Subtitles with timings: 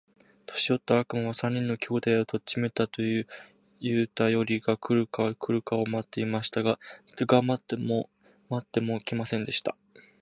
[0.47, 6.63] 年よった悪魔は、三人の兄弟を取っちめたと言うたよりが来るか来るかと待っていました。
[6.63, 6.75] が
[7.43, 8.09] 待っても
[8.49, 9.77] 待っても来ませんでした。